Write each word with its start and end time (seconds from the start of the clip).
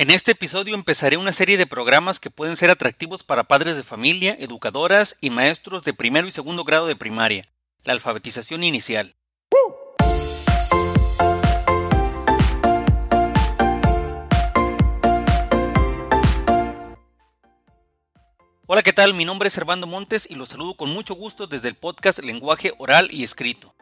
En 0.00 0.12
este 0.12 0.30
episodio 0.30 0.76
empezaré 0.76 1.16
una 1.16 1.32
serie 1.32 1.56
de 1.56 1.66
programas 1.66 2.20
que 2.20 2.30
pueden 2.30 2.54
ser 2.54 2.70
atractivos 2.70 3.24
para 3.24 3.48
padres 3.48 3.74
de 3.74 3.82
familia, 3.82 4.36
educadoras 4.38 5.16
y 5.20 5.30
maestros 5.30 5.82
de 5.82 5.92
primero 5.92 6.28
y 6.28 6.30
segundo 6.30 6.62
grado 6.62 6.86
de 6.86 6.94
primaria, 6.94 7.42
la 7.82 7.94
alfabetización 7.94 8.62
inicial. 8.62 9.16
Hola, 18.68 18.82
¿qué 18.84 18.92
tal? 18.92 19.14
Mi 19.14 19.24
nombre 19.24 19.48
es 19.48 19.52
Servando 19.52 19.88
Montes 19.88 20.30
y 20.30 20.36
los 20.36 20.50
saludo 20.50 20.74
con 20.74 20.90
mucho 20.90 21.14
gusto 21.14 21.48
desde 21.48 21.66
el 21.66 21.74
podcast 21.74 22.20
Lenguaje 22.20 22.72
Oral 22.78 23.08
y 23.10 23.24
Escrito. 23.24 23.74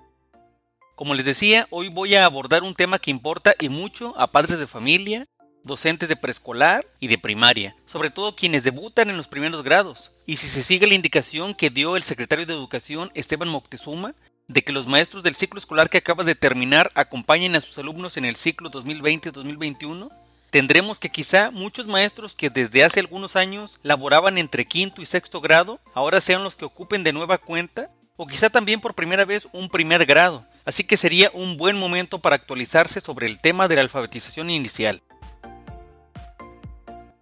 Como 0.95 1.15
les 1.15 1.27
decía, 1.27 1.67
hoy 1.69 1.91
voy 1.91 2.15
a 2.15 2.25
abordar 2.25 2.63
un 2.63 2.75
tema 2.75 2.99
que 2.99 3.11
importa 3.11 3.55
y 3.61 3.69
mucho 3.69 4.19
a 4.19 4.33
padres 4.33 4.59
de 4.59 4.67
familia, 4.67 5.29
docentes 5.67 6.09
de 6.09 6.17
preescolar 6.17 6.87
y 7.01 7.09
de 7.09 7.19
primaria, 7.19 7.77
sobre 7.85 8.11
todo 8.11 8.37
quienes 8.37 8.65
debutan 8.65 9.11
en 9.11 9.17
los 9.17 9.29
primeros 9.29 9.63
grados. 9.63 10.13
Y 10.25 10.37
si 10.37 10.47
se 10.47 10.63
sigue 10.63 10.87
la 10.87 10.95
indicación 10.95 11.55
que 11.55 11.71
dio 11.71 11.97
el 11.97 12.03
secretario 12.03 12.47
de 12.47 12.55
Educación 12.55 13.11
Esteban 13.15 13.49
Moctezuma, 13.49 14.15
de 14.49 14.63
que 14.63 14.73
los 14.73 14.87
maestros 14.87 15.23
del 15.23 15.35
ciclo 15.35 15.59
escolar 15.59 15.91
que 15.91 15.99
acaba 15.99 16.25
de 16.25 16.35
terminar 16.35 16.91
acompañen 16.95 17.57
a 17.57 17.61
sus 17.61 17.79
alumnos 17.79 18.17
en 18.17 18.25
el 18.25 18.37
ciclo 18.37 18.71
2020-2021, 18.71 20.11
tendremos 20.51 20.99
que 20.99 21.11
quizá 21.11 21.51
muchos 21.51 21.87
maestros 21.87 22.35
que 22.35 22.49
desde 22.49 22.85
hace 22.85 23.01
algunos 23.01 23.37
años 23.37 23.79
laboraban 23.83 24.39
entre 24.39 24.65
quinto 24.65 25.03
y 25.03 25.05
sexto 25.05 25.41
grado, 25.41 25.81
ahora 25.95 26.21
sean 26.21 26.45
los 26.45 26.57
que 26.57 26.65
ocupen 26.65 27.03
de 27.03 27.13
nueva 27.13 27.39
cuenta, 27.39 27.91
o 28.17 28.27
quizá 28.27 28.49
también 28.49 28.81
por 28.81 28.95
primera 28.95 29.25
vez 29.25 29.49
un 29.53 29.69
primer 29.69 30.07
grado, 30.07 30.47
así 30.65 30.85
que 30.85 30.97
sería 30.97 31.31
un 31.35 31.57
buen 31.57 31.77
momento 31.77 32.21
para 32.21 32.37
actualizarse 32.37 33.01
sobre 33.01 33.27
el 33.27 33.39
tema 33.39 33.69
de 33.69 33.77
la 33.77 33.83
alfabetización 33.83 34.49
inicial. 34.49 35.03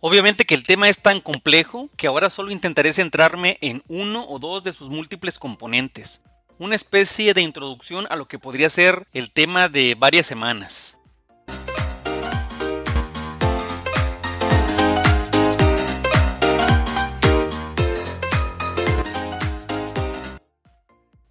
Obviamente 0.06 0.44
que 0.44 0.54
el 0.54 0.64
tema 0.64 0.90
es 0.90 0.98
tan 0.98 1.22
complejo 1.22 1.88
que 1.96 2.08
ahora 2.08 2.28
solo 2.28 2.50
intentaré 2.50 2.92
centrarme 2.92 3.56
en 3.62 3.82
uno 3.88 4.26
o 4.28 4.38
dos 4.38 4.62
de 4.62 4.74
sus 4.74 4.90
múltiples 4.90 5.38
componentes, 5.38 6.20
una 6.58 6.74
especie 6.74 7.32
de 7.32 7.40
introducción 7.40 8.06
a 8.10 8.16
lo 8.16 8.28
que 8.28 8.38
podría 8.38 8.68
ser 8.68 9.06
el 9.14 9.30
tema 9.30 9.70
de 9.70 9.94
varias 9.98 10.26
semanas. 10.26 10.98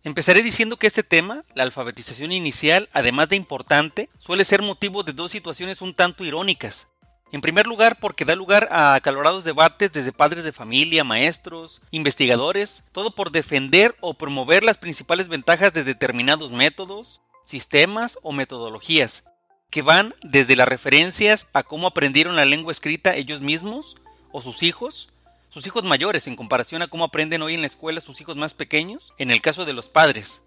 Empezaré 0.02 0.42
diciendo 0.42 0.78
que 0.78 0.88
este 0.88 1.04
tema, 1.04 1.44
la 1.54 1.62
alfabetización 1.62 2.32
inicial, 2.32 2.90
además 2.92 3.30
de 3.30 3.36
importante, 3.36 4.10
suele 4.18 4.44
ser 4.44 4.64
motivo 4.64 5.04
de 5.04 5.14
dos 5.14 5.32
situaciones 5.32 5.84
un 5.84 5.94
tanto 5.94 6.26
irónicas, 6.26 6.88
en 7.34 7.42
primer 7.42 7.66
lugar, 7.66 7.98
porque 8.00 8.26
da 8.26 8.36
lugar 8.36 8.70
a 8.72 8.94
acalorados 8.94 9.44
debates 9.44 9.92
desde 9.92 10.12
padres 10.12 10.44
de 10.44 10.52
familia, 10.52 11.04
maestros, 11.04 11.82
investigadores, 11.90 12.84
todo 12.92 13.16
por 13.16 13.32
defender 13.32 13.96
o 14.02 14.14
promover 14.14 14.64
las 14.64 14.78
principales 14.78 15.30
ventajas 15.30 15.74
de 15.74 15.84
determinados 15.84 16.52
métodos, 16.52 17.22
sistemas 17.44 18.20
o 18.22 18.34
metodologías, 18.34 19.24
que 19.72 19.82
van 19.82 20.14
desde 20.22 20.56
las 20.56 20.68
referencias 20.68 21.48
a 21.54 21.64
cómo 21.64 21.88
aprendieron 21.88 22.36
la 22.36 22.46
lengua 22.46 22.72
escrita 22.72 23.16
ellos 23.16 23.42
mismos 23.42 23.96
o 24.32 24.44
sus 24.44 24.62
hijos, 24.62 25.12
sus 25.50 25.66
hijos 25.66 25.84
mayores 25.84 26.28
en 26.28 26.36
comparación 26.36 26.84
a 26.84 26.88
cómo 26.88 27.04
aprenden 27.04 27.42
hoy 27.42 27.56
en 27.56 27.62
la 27.62 27.68
escuela 27.68 28.00
sus 28.00 28.22
hijos 28.22 28.36
más 28.38 28.54
pequeños, 28.54 29.12
en 29.18 29.32
el 29.32 29.42
caso 29.42 29.66
de 29.66 29.74
los 29.74 29.88
padres, 29.88 30.44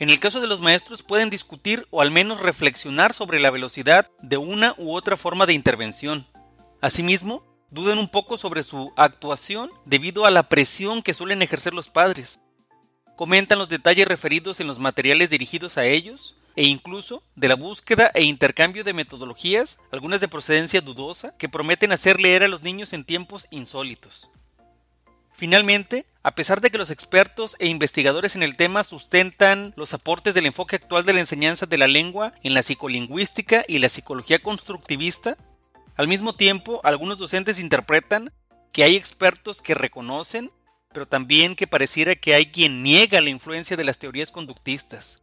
en 0.00 0.08
el 0.08 0.18
caso 0.18 0.40
de 0.40 0.46
los 0.46 0.60
maestros 0.60 1.02
pueden 1.02 1.28
discutir 1.28 1.86
o 1.90 2.00
al 2.00 2.10
menos 2.10 2.40
reflexionar 2.40 3.12
sobre 3.12 3.38
la 3.38 3.50
velocidad 3.50 4.10
de 4.22 4.38
una 4.38 4.74
u 4.78 4.94
otra 4.94 5.18
forma 5.18 5.44
de 5.44 5.52
intervención. 5.52 6.26
Asimismo, 6.80 7.44
dudan 7.70 7.98
un 7.98 8.08
poco 8.08 8.38
sobre 8.38 8.62
su 8.62 8.94
actuación 8.96 9.70
debido 9.84 10.24
a 10.24 10.30
la 10.30 10.44
presión 10.44 11.02
que 11.02 11.12
suelen 11.12 11.42
ejercer 11.42 11.74
los 11.74 11.88
padres. 11.88 12.40
Comentan 13.14 13.58
los 13.58 13.68
detalles 13.68 14.08
referidos 14.08 14.58
en 14.60 14.66
los 14.66 14.78
materiales 14.78 15.28
dirigidos 15.28 15.76
a 15.76 15.84
ellos 15.84 16.34
e 16.56 16.64
incluso 16.64 17.22
de 17.36 17.48
la 17.48 17.54
búsqueda 17.54 18.10
e 18.14 18.22
intercambio 18.22 18.84
de 18.84 18.94
metodologías, 18.94 19.78
algunas 19.92 20.20
de 20.20 20.28
procedencia 20.28 20.80
dudosa, 20.80 21.36
que 21.36 21.50
prometen 21.50 21.92
hacer 21.92 22.20
leer 22.20 22.42
a 22.42 22.48
los 22.48 22.62
niños 22.62 22.94
en 22.94 23.04
tiempos 23.04 23.48
insólitos. 23.50 24.30
Finalmente, 25.32 26.04
a 26.22 26.34
pesar 26.34 26.60
de 26.60 26.70
que 26.70 26.78
los 26.78 26.90
expertos 26.90 27.56
e 27.58 27.66
investigadores 27.66 28.36
en 28.36 28.42
el 28.42 28.56
tema 28.56 28.84
sustentan 28.84 29.72
los 29.76 29.94
aportes 29.94 30.34
del 30.34 30.46
enfoque 30.46 30.76
actual 30.76 31.06
de 31.06 31.14
la 31.14 31.20
enseñanza 31.20 31.66
de 31.66 31.78
la 31.78 31.86
lengua 31.86 32.34
en 32.42 32.52
la 32.52 32.62
psicolingüística 32.62 33.64
y 33.66 33.78
la 33.78 33.88
psicología 33.88 34.38
constructivista, 34.38 35.38
al 35.96 36.08
mismo 36.08 36.34
tiempo 36.34 36.80
algunos 36.84 37.18
docentes 37.18 37.58
interpretan 37.58 38.32
que 38.72 38.84
hay 38.84 38.96
expertos 38.96 39.62
que 39.62 39.74
reconocen, 39.74 40.50
pero 40.92 41.06
también 41.06 41.56
que 41.56 41.66
pareciera 41.66 42.14
que 42.14 42.34
hay 42.34 42.46
quien 42.46 42.82
niega 42.82 43.20
la 43.20 43.30
influencia 43.30 43.76
de 43.76 43.84
las 43.84 43.98
teorías 43.98 44.30
conductistas. 44.30 45.22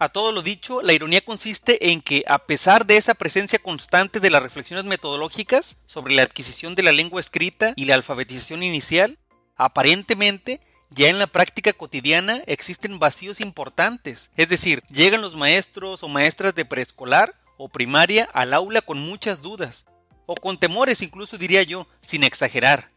A 0.00 0.08
todo 0.08 0.32
lo 0.32 0.40
dicho, 0.40 0.80
la 0.80 0.94
ironía 0.94 1.20
consiste 1.20 1.90
en 1.90 2.00
que, 2.00 2.24
a 2.26 2.38
pesar 2.46 2.86
de 2.86 2.96
esa 2.96 3.12
presencia 3.12 3.58
constante 3.58 4.18
de 4.18 4.30
las 4.30 4.42
reflexiones 4.42 4.86
metodológicas 4.86 5.76
sobre 5.84 6.14
la 6.14 6.22
adquisición 6.22 6.74
de 6.74 6.82
la 6.82 6.90
lengua 6.90 7.20
escrita 7.20 7.74
y 7.76 7.84
la 7.84 7.96
alfabetización 7.96 8.62
inicial, 8.62 9.18
aparentemente 9.56 10.58
ya 10.88 11.10
en 11.10 11.18
la 11.18 11.26
práctica 11.26 11.74
cotidiana 11.74 12.42
existen 12.46 12.98
vacíos 12.98 13.42
importantes. 13.42 14.30
Es 14.38 14.48
decir, 14.48 14.82
llegan 14.88 15.20
los 15.20 15.36
maestros 15.36 16.02
o 16.02 16.08
maestras 16.08 16.54
de 16.54 16.64
preescolar 16.64 17.34
o 17.58 17.68
primaria 17.68 18.24
al 18.32 18.54
aula 18.54 18.80
con 18.80 18.98
muchas 18.98 19.42
dudas, 19.42 19.84
o 20.24 20.34
con 20.34 20.58
temores 20.58 21.02
incluso 21.02 21.36
diría 21.36 21.62
yo, 21.62 21.86
sin 22.00 22.24
exagerar. 22.24 22.90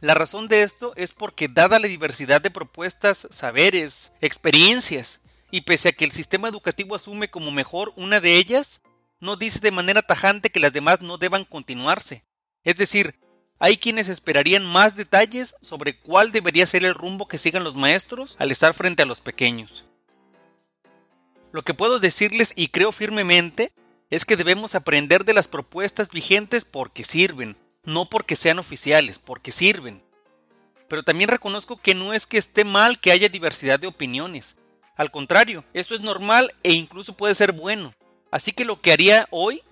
La 0.00 0.14
razón 0.14 0.48
de 0.48 0.62
esto 0.62 0.94
es 0.96 1.12
porque 1.12 1.46
dada 1.46 1.78
la 1.78 1.86
diversidad 1.86 2.40
de 2.40 2.50
propuestas, 2.50 3.28
saberes, 3.30 4.10
experiencias, 4.20 5.19
y 5.50 5.62
pese 5.62 5.90
a 5.90 5.92
que 5.92 6.04
el 6.04 6.12
sistema 6.12 6.48
educativo 6.48 6.94
asume 6.94 7.30
como 7.30 7.50
mejor 7.50 7.92
una 7.96 8.20
de 8.20 8.36
ellas, 8.36 8.82
no 9.20 9.36
dice 9.36 9.60
de 9.60 9.70
manera 9.70 10.02
tajante 10.02 10.50
que 10.50 10.60
las 10.60 10.72
demás 10.72 11.00
no 11.00 11.18
deban 11.18 11.44
continuarse. 11.44 12.24
Es 12.64 12.76
decir, 12.76 13.18
hay 13.58 13.76
quienes 13.76 14.08
esperarían 14.08 14.64
más 14.64 14.96
detalles 14.96 15.54
sobre 15.60 15.98
cuál 15.98 16.32
debería 16.32 16.66
ser 16.66 16.84
el 16.84 16.94
rumbo 16.94 17.28
que 17.28 17.38
sigan 17.38 17.64
los 17.64 17.74
maestros 17.74 18.36
al 18.38 18.50
estar 18.50 18.72
frente 18.72 19.02
a 19.02 19.06
los 19.06 19.20
pequeños. 19.20 19.84
Lo 21.52 21.62
que 21.62 21.74
puedo 21.74 21.98
decirles 21.98 22.52
y 22.56 22.68
creo 22.68 22.92
firmemente 22.92 23.72
es 24.08 24.24
que 24.24 24.36
debemos 24.36 24.74
aprender 24.74 25.24
de 25.24 25.34
las 25.34 25.48
propuestas 25.48 26.10
vigentes 26.10 26.64
porque 26.64 27.04
sirven, 27.04 27.56
no 27.84 28.08
porque 28.08 28.36
sean 28.36 28.58
oficiales, 28.58 29.18
porque 29.18 29.52
sirven. 29.52 30.02
Pero 30.88 31.02
también 31.02 31.28
reconozco 31.28 31.76
que 31.76 31.94
no 31.94 32.12
es 32.12 32.26
que 32.26 32.38
esté 32.38 32.64
mal 32.64 32.98
que 32.98 33.12
haya 33.12 33.28
diversidad 33.28 33.78
de 33.78 33.86
opiniones. 33.86 34.56
Al 35.00 35.10
contrario, 35.10 35.64
eso 35.72 35.94
es 35.94 36.02
normal 36.02 36.52
e 36.62 36.74
incluso 36.74 37.16
puede 37.16 37.34
ser 37.34 37.52
bueno. 37.52 37.94
Así 38.30 38.52
que 38.52 38.66
lo 38.66 38.82
que 38.82 38.92
haría 38.92 39.26
hoy 39.30 39.62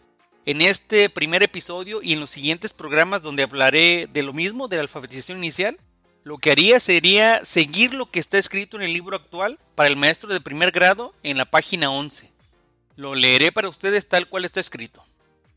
en 0.47 0.63
este 0.63 1.11
primer 1.11 1.43
episodio 1.43 2.01
y 2.03 2.15
en 2.15 2.21
los 2.21 2.31
siguientes 2.31 2.73
programas 2.73 3.21
donde 3.21 3.43
hablaré 3.43 4.09
de 4.11 4.23
lo 4.23 4.33
mismo, 4.33 4.69
de 4.69 4.77
la 4.77 4.83
alfabetización 4.85 5.37
inicial, 5.37 5.79
lo 6.25 6.39
que 6.39 6.51
haría 6.51 6.81
sería 6.81 7.45
seguir 7.45 7.93
lo 7.93 8.07
que 8.07 8.21
está 8.21 8.39
escrito 8.39 8.79
en 8.79 8.85
el 8.85 8.95
libro 8.95 9.17
actual 9.17 9.59
para 9.75 9.91
el 9.91 9.97
maestro 9.97 10.33
de 10.33 10.41
primer 10.41 10.71
grado 10.71 11.13
en 11.23 11.37
la 11.37 11.45
página 11.45 11.91
11. 11.91 12.31
Lo 12.97 13.15
leeré 13.15 13.53
para 13.53 13.69
ustedes 13.69 14.09
tal 14.09 14.31
cual 14.31 14.47
está 14.47 14.61
escrito. 14.61 15.05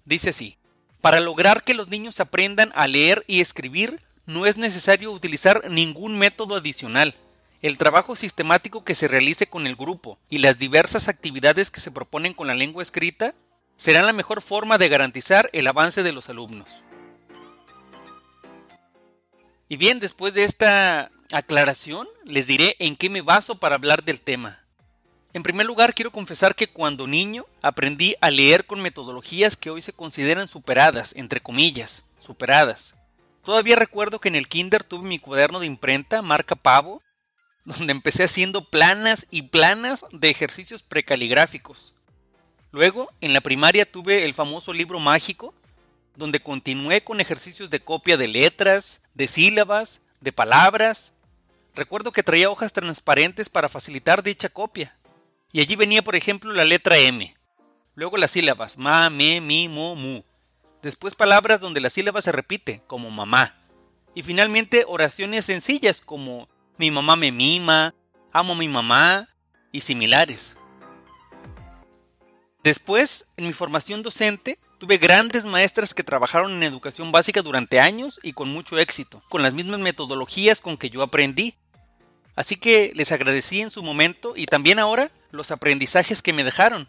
Dice 0.03 0.31
así, 0.31 0.57
para 0.99 1.21
lograr 1.21 1.63
que 1.63 1.75
los 1.75 1.87
niños 1.87 2.19
aprendan 2.19 2.73
a 2.75 2.89
leer 2.89 3.23
y 3.25 3.39
escribir, 3.39 4.01
no 4.25 4.45
es 4.45 4.57
necesario 4.57 5.13
utilizar 5.13 5.69
ningún 5.69 6.17
método 6.17 6.57
adicional. 6.57 7.15
El 7.61 7.77
trabajo 7.77 8.16
sistemático 8.16 8.83
que 8.83 8.95
se 8.95 9.07
realice 9.07 9.45
con 9.45 9.67
el 9.67 9.75
grupo 9.75 10.17
y 10.29 10.39
las 10.39 10.57
diversas 10.57 11.07
actividades 11.07 11.69
que 11.69 11.79
se 11.79 11.91
proponen 11.91 12.33
con 12.33 12.47
la 12.47 12.55
lengua 12.55 12.81
escrita 12.81 13.35
será 13.75 14.01
la 14.01 14.13
mejor 14.13 14.41
forma 14.41 14.79
de 14.79 14.89
garantizar 14.89 15.47
el 15.53 15.67
avance 15.67 16.01
de 16.01 16.11
los 16.11 16.27
alumnos. 16.29 16.83
Y 19.69 19.78
bien, 19.78 19.99
después 19.99 20.34
de 20.34 20.43
esta 20.43 21.11
aclaración, 21.31 22.08
les 22.25 22.47
diré 22.47 22.75
en 22.79 22.96
qué 22.96 23.11
me 23.11 23.22
baso 23.22 23.59
para 23.59 23.75
hablar 23.75 24.03
del 24.03 24.22
tema. 24.22 24.66
En 25.34 25.43
primer 25.43 25.67
lugar, 25.67 25.93
quiero 25.93 26.11
confesar 26.11 26.55
que 26.55 26.67
cuando 26.67 27.05
niño 27.05 27.46
aprendí 27.61 28.16
a 28.22 28.31
leer 28.31 28.66
con 28.66 28.81
metodologías 28.81 29.55
que 29.55 29.69
hoy 29.69 29.84
se 29.84 29.93
consideran 29.93 30.47
superadas, 30.47 31.13
entre 31.16 31.41
comillas, 31.41 32.05
superadas. 32.19 32.96
Todavía 33.43 33.75
recuerdo 33.75 34.19
que 34.19 34.29
en 34.29 34.35
el 34.35 34.47
kinder 34.47 34.84
tuve 34.84 35.08
mi 35.08 35.19
cuaderno 35.19 35.59
de 35.59 35.67
imprenta 35.67 36.22
marca 36.22 36.55
Pavo, 36.55 37.02
donde 37.66 37.91
empecé 37.91 38.23
haciendo 38.23 38.63
planas 38.66 39.28
y 39.29 39.43
planas 39.43 40.05
de 40.11 40.29
ejercicios 40.29 40.84
precaligráficos. 40.84 41.93
Luego, 42.72 43.09
en 43.22 43.34
la 43.34 43.41
primaria 43.41 43.90
tuve 43.90 44.25
el 44.25 44.34
famoso 44.34 44.73
libro 44.73 44.99
mágico, 44.99 45.53
donde 46.16 46.41
continué 46.41 47.03
con 47.03 47.19
ejercicios 47.19 47.69
de 47.69 47.81
copia 47.81 48.17
de 48.17 48.28
letras, 48.28 49.02
de 49.13 49.28
sílabas, 49.28 50.02
de 50.22 50.31
palabras. 50.31 51.13
Recuerdo 51.75 52.11
que 52.11 52.23
traía 52.23 52.49
hojas 52.49 52.73
transparentes 52.73 53.49
para 53.49 53.69
facilitar 53.69 54.23
dicha 54.23 54.49
copia. 54.49 54.96
Y 55.52 55.61
allí 55.61 55.75
venía, 55.75 56.02
por 56.02 56.16
ejemplo, 56.16 56.53
la 56.53 56.66
letra 56.66 56.97
M. 56.97 57.31
Luego 57.96 58.17
las 58.17 58.31
sílabas 58.31 58.78
ma, 58.78 59.09
me, 59.09 59.41
mi, 59.41 59.67
mo, 59.67 59.96
mu. 59.96 60.22
después 60.81 61.16
palabras 61.16 61.59
donde 61.59 61.81
la 61.81 61.90
sílaba 61.90 62.22
se 62.22 62.31
repite, 62.31 62.81
como 62.87 63.11
mamá, 63.11 63.55
y 64.16 64.22
finalmente 64.22 64.85
oraciones 64.87 65.46
sencillas 65.46 66.02
como 66.02 66.47
mi 66.81 66.89
mamá 66.89 67.16
me 67.16 67.31
mima, 67.31 67.93
amo 68.33 68.53
a 68.53 68.55
mi 68.55 68.67
mamá 68.67 69.29
y 69.72 69.81
similares. 69.81 70.57
Después, 72.63 73.28
en 73.37 73.45
mi 73.45 73.53
formación 73.53 74.01
docente, 74.01 74.57
tuve 74.79 74.97
grandes 74.97 75.45
maestras 75.45 75.93
que 75.93 76.03
trabajaron 76.03 76.51
en 76.53 76.63
educación 76.63 77.11
básica 77.11 77.43
durante 77.43 77.79
años 77.79 78.19
y 78.23 78.33
con 78.33 78.49
mucho 78.49 78.79
éxito, 78.79 79.22
con 79.29 79.43
las 79.43 79.53
mismas 79.53 79.79
metodologías 79.79 80.59
con 80.59 80.75
que 80.75 80.89
yo 80.89 81.03
aprendí. 81.03 81.53
Así 82.35 82.55
que 82.55 82.91
les 82.95 83.11
agradecí 83.11 83.61
en 83.61 83.69
su 83.69 83.84
momento 83.84 84.34
y 84.35 84.47
también 84.47 84.79
ahora 84.79 85.11
los 85.29 85.51
aprendizajes 85.51 86.23
que 86.23 86.34
me 86.34 86.43
dejaron. 86.43 86.87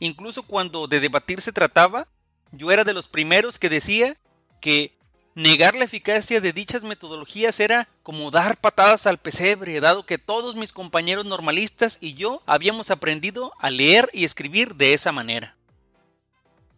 Incluso 0.00 0.42
cuando 0.42 0.86
de 0.86 1.00
debatir 1.00 1.40
se 1.40 1.52
trataba, 1.52 2.08
yo 2.52 2.72
era 2.72 2.84
de 2.84 2.92
los 2.92 3.08
primeros 3.08 3.58
que 3.58 3.70
decía 3.70 4.18
que 4.60 4.99
Negar 5.36 5.76
la 5.76 5.84
eficacia 5.84 6.40
de 6.40 6.52
dichas 6.52 6.82
metodologías 6.82 7.60
era 7.60 7.88
como 8.02 8.32
dar 8.32 8.56
patadas 8.56 9.06
al 9.06 9.18
pesebre, 9.18 9.78
dado 9.78 10.04
que 10.04 10.18
todos 10.18 10.56
mis 10.56 10.72
compañeros 10.72 11.24
normalistas 11.24 11.98
y 12.00 12.14
yo 12.14 12.42
habíamos 12.46 12.90
aprendido 12.90 13.52
a 13.60 13.70
leer 13.70 14.10
y 14.12 14.24
escribir 14.24 14.74
de 14.74 14.92
esa 14.92 15.12
manera. 15.12 15.54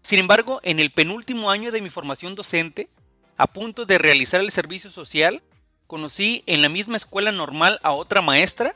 Sin 0.03 0.19
embargo, 0.19 0.61
en 0.65 0.81
el 0.81 0.91
penúltimo 0.91 1.51
año 1.51 1.73
de 1.73 1.81
mi 1.81 1.89
formación 1.89 2.35
docente, 2.35 2.91
a 3.39 3.47
punto 3.47 3.87
de 3.87 3.97
realizar 3.97 4.41
el 4.43 4.51
servicio 4.51 4.91
social, 4.91 5.43
conocí 5.87 6.43
en 6.47 6.61
la 6.61 6.69
misma 6.69 6.99
escuela 6.99 7.33
normal 7.33 7.81
a 7.83 7.93
otra 7.93 8.21
maestra, 8.21 8.75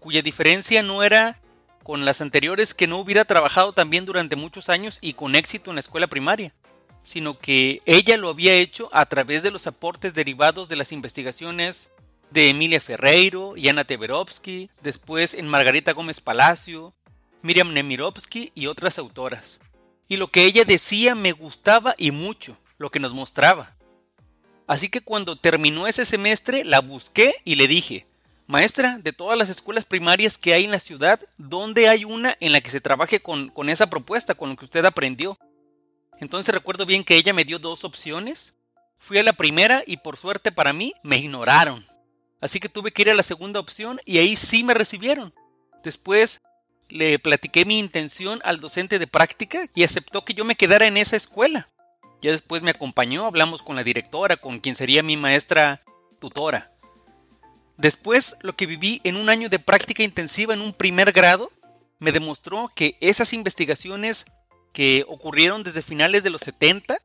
cuya 0.00 0.22
diferencia 0.22 0.82
no 0.82 1.04
era 1.04 1.40
con 1.84 2.04
las 2.04 2.20
anteriores 2.20 2.74
que 2.74 2.88
no 2.88 2.98
hubiera 2.98 3.24
trabajado 3.24 3.72
también 3.72 4.04
durante 4.04 4.34
muchos 4.34 4.68
años 4.68 4.98
y 5.00 5.14
con 5.14 5.36
éxito 5.36 5.70
en 5.70 5.76
la 5.76 5.80
escuela 5.80 6.08
primaria 6.08 6.52
sino 7.02 7.38
que 7.38 7.82
ella 7.84 8.16
lo 8.16 8.28
había 8.28 8.54
hecho 8.54 8.88
a 8.92 9.06
través 9.06 9.42
de 9.42 9.50
los 9.50 9.66
aportes 9.66 10.14
derivados 10.14 10.68
de 10.68 10.76
las 10.76 10.92
investigaciones 10.92 11.90
de 12.30 12.48
Emilia 12.48 12.80
Ferreiro 12.80 13.56
y 13.56 13.68
Ana 13.68 13.84
Teberovsky, 13.84 14.70
después 14.82 15.34
en 15.34 15.48
Margarita 15.48 15.92
Gómez 15.92 16.20
Palacio, 16.20 16.94
Miriam 17.42 17.72
Nemirovsky 17.72 18.52
y 18.54 18.66
otras 18.66 18.98
autoras. 18.98 19.58
Y 20.08 20.16
lo 20.16 20.28
que 20.28 20.44
ella 20.44 20.64
decía 20.64 21.14
me 21.14 21.32
gustaba 21.32 21.94
y 21.98 22.10
mucho, 22.10 22.56
lo 22.78 22.90
que 22.90 23.00
nos 23.00 23.12
mostraba. 23.12 23.76
Así 24.66 24.88
que 24.88 25.00
cuando 25.00 25.36
terminó 25.36 25.86
ese 25.86 26.04
semestre 26.04 26.64
la 26.64 26.80
busqué 26.80 27.34
y 27.44 27.56
le 27.56 27.68
dije, 27.68 28.06
Maestra, 28.46 28.98
de 28.98 29.12
todas 29.12 29.38
las 29.38 29.48
escuelas 29.48 29.84
primarias 29.84 30.38
que 30.38 30.52
hay 30.52 30.64
en 30.64 30.70
la 30.70 30.80
ciudad, 30.80 31.20
¿dónde 31.38 31.88
hay 31.88 32.04
una 32.04 32.36
en 32.40 32.52
la 32.52 32.60
que 32.60 32.70
se 32.70 32.80
trabaje 32.80 33.20
con, 33.20 33.48
con 33.48 33.68
esa 33.68 33.88
propuesta, 33.88 34.34
con 34.34 34.50
lo 34.50 34.56
que 34.56 34.64
usted 34.64 34.84
aprendió? 34.84 35.38
Entonces 36.22 36.54
recuerdo 36.54 36.86
bien 36.86 37.02
que 37.02 37.16
ella 37.16 37.32
me 37.32 37.44
dio 37.44 37.58
dos 37.58 37.82
opciones. 37.82 38.54
Fui 39.00 39.18
a 39.18 39.24
la 39.24 39.32
primera 39.32 39.82
y 39.84 39.96
por 39.96 40.16
suerte 40.16 40.52
para 40.52 40.72
mí 40.72 40.94
me 41.02 41.16
ignoraron. 41.18 41.84
Así 42.40 42.60
que 42.60 42.68
tuve 42.68 42.92
que 42.92 43.02
ir 43.02 43.10
a 43.10 43.14
la 43.14 43.24
segunda 43.24 43.58
opción 43.58 44.00
y 44.04 44.18
ahí 44.18 44.36
sí 44.36 44.62
me 44.62 44.72
recibieron. 44.72 45.34
Después 45.82 46.40
le 46.88 47.18
platiqué 47.18 47.64
mi 47.64 47.80
intención 47.80 48.40
al 48.44 48.60
docente 48.60 49.00
de 49.00 49.08
práctica 49.08 49.66
y 49.74 49.82
aceptó 49.82 50.24
que 50.24 50.32
yo 50.32 50.44
me 50.44 50.54
quedara 50.54 50.86
en 50.86 50.96
esa 50.96 51.16
escuela. 51.16 51.68
Ya 52.20 52.30
después 52.30 52.62
me 52.62 52.70
acompañó, 52.70 53.26
hablamos 53.26 53.60
con 53.60 53.74
la 53.74 53.82
directora, 53.82 54.36
con 54.36 54.60
quien 54.60 54.76
sería 54.76 55.02
mi 55.02 55.16
maestra 55.16 55.82
tutora. 56.20 56.70
Después, 57.78 58.36
lo 58.42 58.54
que 58.54 58.66
viví 58.66 59.00
en 59.02 59.16
un 59.16 59.28
año 59.28 59.48
de 59.48 59.58
práctica 59.58 60.04
intensiva 60.04 60.54
en 60.54 60.60
un 60.60 60.72
primer 60.72 61.10
grado 61.10 61.50
me 61.98 62.12
demostró 62.12 62.70
que 62.76 62.96
esas 63.00 63.32
investigaciones 63.32 64.26
que 64.72 65.04
ocurrieron 65.08 65.62
desde 65.62 65.82
finales 65.82 66.22
de 66.22 66.30
los 66.30 66.40
70, 66.42 66.98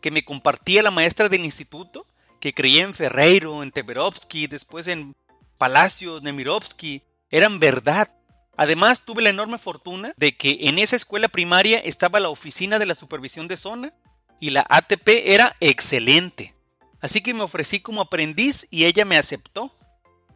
que 0.00 0.10
me 0.10 0.24
compartía 0.24 0.82
la 0.82 0.90
maestra 0.90 1.28
del 1.28 1.44
instituto, 1.44 2.06
que 2.40 2.54
creía 2.54 2.82
en 2.82 2.94
Ferreiro, 2.94 3.62
en 3.62 3.70
Teberovsky, 3.70 4.48
después 4.48 4.88
en 4.88 5.14
Palacios, 5.58 6.22
Nemirovsky, 6.22 7.02
eran 7.30 7.60
verdad. 7.60 8.12
Además, 8.56 9.04
tuve 9.04 9.22
la 9.22 9.30
enorme 9.30 9.58
fortuna 9.58 10.12
de 10.16 10.36
que 10.36 10.58
en 10.62 10.78
esa 10.78 10.96
escuela 10.96 11.28
primaria 11.28 11.78
estaba 11.78 12.20
la 12.20 12.28
oficina 12.28 12.78
de 12.78 12.86
la 12.86 12.94
supervisión 12.94 13.48
de 13.48 13.56
zona 13.56 13.94
y 14.40 14.50
la 14.50 14.66
ATP 14.68 15.08
era 15.26 15.56
excelente. 15.60 16.54
Así 17.00 17.22
que 17.22 17.32
me 17.32 17.42
ofrecí 17.42 17.80
como 17.80 18.00
aprendiz 18.00 18.66
y 18.70 18.84
ella 18.84 19.04
me 19.04 19.16
aceptó, 19.16 19.72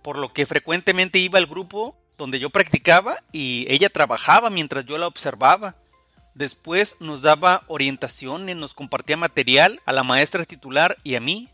por 0.02 0.16
lo 0.16 0.32
que 0.32 0.46
frecuentemente 0.46 1.18
iba 1.18 1.38
al 1.38 1.46
grupo 1.46 1.96
donde 2.16 2.38
yo 2.38 2.50
practicaba 2.50 3.18
y 3.32 3.66
ella 3.68 3.88
trabajaba 3.90 4.48
mientras 4.48 4.84
yo 4.84 4.96
la 4.96 5.06
observaba. 5.06 5.76
Después 6.36 7.00
nos 7.00 7.22
daba 7.22 7.62
orientaciones, 7.66 8.56
nos 8.56 8.74
compartía 8.74 9.16
material 9.16 9.80
a 9.86 9.94
la 9.94 10.02
maestra 10.02 10.44
titular 10.44 10.98
y 11.02 11.14
a 11.14 11.20
mí. 11.20 11.48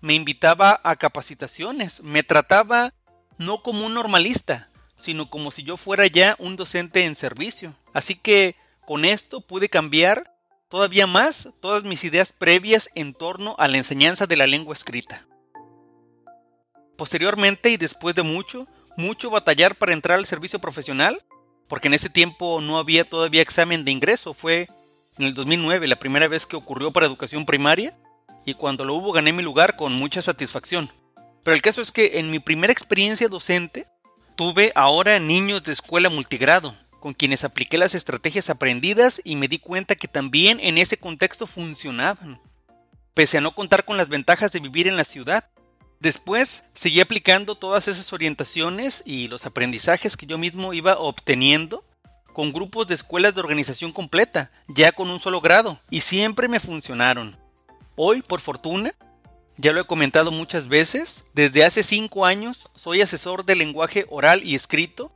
Me 0.00 0.14
invitaba 0.14 0.80
a 0.84 0.94
capacitaciones, 0.94 2.04
me 2.04 2.22
trataba 2.22 2.94
no 3.36 3.64
como 3.64 3.84
un 3.84 3.94
normalista, 3.94 4.70
sino 4.94 5.28
como 5.28 5.50
si 5.50 5.64
yo 5.64 5.76
fuera 5.76 6.06
ya 6.06 6.36
un 6.38 6.54
docente 6.54 7.04
en 7.04 7.16
servicio. 7.16 7.74
Así 7.92 8.14
que 8.14 8.54
con 8.86 9.04
esto 9.04 9.40
pude 9.40 9.68
cambiar 9.68 10.32
todavía 10.68 11.08
más 11.08 11.48
todas 11.60 11.82
mis 11.82 12.04
ideas 12.04 12.30
previas 12.30 12.90
en 12.94 13.14
torno 13.14 13.56
a 13.58 13.66
la 13.66 13.78
enseñanza 13.78 14.28
de 14.28 14.36
la 14.36 14.46
lengua 14.46 14.72
escrita. 14.72 15.26
Posteriormente 16.96 17.70
y 17.70 17.76
después 17.76 18.14
de 18.14 18.22
mucho, 18.22 18.68
mucho 18.96 19.30
batallar 19.30 19.74
para 19.74 19.94
entrar 19.94 20.16
al 20.16 20.26
servicio 20.26 20.60
profesional, 20.60 21.24
porque 21.68 21.88
en 21.88 21.94
ese 21.94 22.10
tiempo 22.10 22.60
no 22.60 22.78
había 22.78 23.04
todavía 23.04 23.42
examen 23.42 23.84
de 23.84 23.92
ingreso, 23.92 24.34
fue 24.34 24.68
en 25.18 25.26
el 25.26 25.34
2009 25.34 25.86
la 25.86 25.96
primera 25.96 26.28
vez 26.28 26.46
que 26.46 26.56
ocurrió 26.56 26.90
para 26.90 27.06
educación 27.06 27.46
primaria 27.46 27.94
y 28.44 28.54
cuando 28.54 28.84
lo 28.84 28.94
hubo 28.94 29.12
gané 29.12 29.32
mi 29.32 29.42
lugar 29.42 29.76
con 29.76 29.92
mucha 29.92 30.22
satisfacción. 30.22 30.90
Pero 31.42 31.54
el 31.54 31.62
caso 31.62 31.82
es 31.82 31.92
que 31.92 32.18
en 32.18 32.30
mi 32.30 32.38
primera 32.38 32.72
experiencia 32.72 33.28
docente 33.28 33.86
tuve 34.36 34.72
ahora 34.74 35.18
niños 35.18 35.62
de 35.64 35.72
escuela 35.72 36.08
multigrado, 36.08 36.74
con 37.00 37.14
quienes 37.14 37.44
apliqué 37.44 37.78
las 37.78 37.94
estrategias 37.94 38.50
aprendidas 38.50 39.20
y 39.24 39.36
me 39.36 39.48
di 39.48 39.58
cuenta 39.58 39.96
que 39.96 40.08
también 40.08 40.58
en 40.60 40.78
ese 40.78 40.96
contexto 40.96 41.46
funcionaban, 41.46 42.40
pese 43.14 43.38
a 43.38 43.40
no 43.40 43.52
contar 43.52 43.84
con 43.84 43.96
las 43.96 44.08
ventajas 44.08 44.52
de 44.52 44.60
vivir 44.60 44.88
en 44.88 44.96
la 44.96 45.04
ciudad. 45.04 45.48
Después 46.00 46.64
seguí 46.74 47.00
aplicando 47.00 47.56
todas 47.56 47.88
esas 47.88 48.12
orientaciones 48.12 49.02
y 49.04 49.26
los 49.26 49.46
aprendizajes 49.46 50.16
que 50.16 50.26
yo 50.26 50.38
mismo 50.38 50.72
iba 50.72 50.98
obteniendo 50.98 51.84
con 52.32 52.52
grupos 52.52 52.86
de 52.86 52.94
escuelas 52.94 53.34
de 53.34 53.40
organización 53.40 53.90
completa, 53.90 54.48
ya 54.68 54.92
con 54.92 55.10
un 55.10 55.18
solo 55.18 55.40
grado, 55.40 55.80
y 55.90 56.00
siempre 56.00 56.46
me 56.46 56.60
funcionaron. 56.60 57.36
Hoy, 57.96 58.22
por 58.22 58.40
fortuna, 58.40 58.94
ya 59.56 59.72
lo 59.72 59.80
he 59.80 59.86
comentado 59.86 60.30
muchas 60.30 60.68
veces, 60.68 61.24
desde 61.34 61.64
hace 61.64 61.82
cinco 61.82 62.26
años 62.26 62.68
soy 62.76 63.02
asesor 63.02 63.44
de 63.44 63.56
lenguaje 63.56 64.06
oral 64.08 64.44
y 64.44 64.54
escrito, 64.54 65.10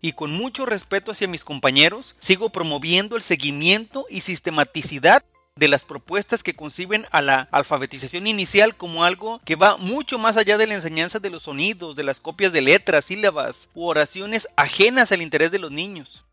y 0.00 0.12
con 0.12 0.32
mucho 0.32 0.64
respeto 0.64 1.12
hacia 1.12 1.28
mis 1.28 1.44
compañeros, 1.44 2.16
sigo 2.18 2.48
promoviendo 2.48 3.16
el 3.16 3.22
seguimiento 3.22 4.06
y 4.08 4.22
sistematicidad 4.22 5.22
de 5.56 5.68
las 5.68 5.84
propuestas 5.84 6.42
que 6.42 6.54
conciben 6.54 7.06
a 7.10 7.20
la 7.20 7.48
alfabetización 7.52 8.26
inicial 8.26 8.74
como 8.76 9.04
algo 9.04 9.40
que 9.44 9.56
va 9.56 9.76
mucho 9.76 10.18
más 10.18 10.36
allá 10.36 10.56
de 10.56 10.66
la 10.66 10.74
enseñanza 10.74 11.18
de 11.18 11.30
los 11.30 11.42
sonidos, 11.42 11.96
de 11.96 12.04
las 12.04 12.20
copias 12.20 12.52
de 12.52 12.62
letras, 12.62 13.06
sílabas 13.06 13.68
u 13.74 13.86
oraciones 13.86 14.48
ajenas 14.56 15.12
al 15.12 15.22
interés 15.22 15.50
de 15.50 15.58
los 15.58 15.70
niños. 15.70 16.24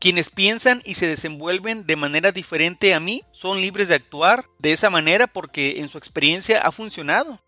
Quienes 0.00 0.28
piensan 0.28 0.82
y 0.84 0.94
se 0.94 1.06
desenvuelven 1.06 1.86
de 1.86 1.96
manera 1.96 2.30
diferente 2.30 2.94
a 2.94 3.00
mí 3.00 3.22
son 3.32 3.60
libres 3.60 3.88
de 3.88 3.94
actuar 3.94 4.44
de 4.58 4.72
esa 4.72 4.90
manera 4.90 5.26
porque 5.26 5.80
en 5.80 5.88
su 5.88 5.96
experiencia 5.96 6.60
ha 6.60 6.72
funcionado. 6.72 7.40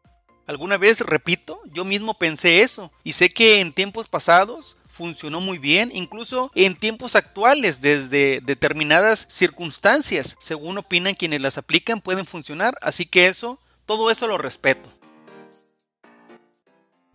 Alguna 0.47 0.79
vez, 0.79 1.01
repito, 1.01 1.61
yo 1.67 1.85
mismo 1.85 2.15
pensé 2.15 2.63
eso 2.63 2.91
y 3.05 3.13
sé 3.13 3.29
que 3.29 3.61
en 3.61 3.75
tiempos 3.75 4.09
pasados 4.09 4.78
funcionó 4.99 5.41
muy 5.41 5.59
bien, 5.59 5.91
incluso 5.95 6.51
en 6.57 6.75
tiempos 6.75 7.15
actuales, 7.15 7.81
desde 7.81 8.41
determinadas 8.41 9.27
circunstancias, 9.31 10.37
según 10.41 10.77
opinan 10.77 11.15
quienes 11.15 11.41
las 11.41 11.57
aplican, 11.57 12.01
pueden 12.01 12.27
funcionar, 12.27 12.77
así 12.83 13.07
que 13.07 13.27
eso, 13.27 13.61
todo 13.87 14.11
eso 14.11 14.27
lo 14.27 14.39
respeto. 14.39 14.93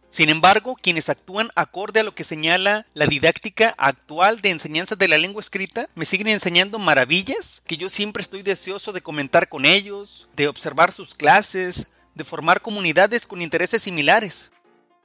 Sin 0.10 0.30
embargo, 0.30 0.78
quienes 0.82 1.10
actúan 1.10 1.50
acorde 1.56 2.00
a 2.00 2.04
lo 2.04 2.16
que 2.16 2.24
señala 2.24 2.86
la 2.94 3.06
didáctica 3.06 3.76
actual 3.78 4.40
de 4.40 4.52
enseñanza 4.52 4.96
de 4.96 5.10
la 5.10 5.18
lengua 5.18 5.42
escrita, 5.42 5.90
me 5.94 6.06
siguen 6.06 6.30
enseñando 6.30 6.80
maravillas 6.80 7.64
que 7.68 7.76
yo 7.76 7.90
siempre 7.90 8.22
estoy 8.22 8.44
deseoso 8.44 8.94
de 8.94 9.02
comentar 9.02 9.50
con 9.50 9.66
ellos, 9.66 10.30
de 10.38 10.48
observar 10.48 10.94
sus 10.94 11.16
clases, 11.16 11.92
de 12.16 12.24
formar 12.24 12.62
comunidades 12.62 13.28
con 13.28 13.42
intereses 13.42 13.82
similares. 13.82 14.52